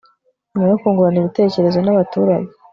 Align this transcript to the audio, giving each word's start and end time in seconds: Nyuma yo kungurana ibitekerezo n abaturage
Nyuma 0.51 0.67
yo 0.71 0.79
kungurana 0.81 1.19
ibitekerezo 1.19 1.77
n 1.81 1.89
abaturage 1.93 2.51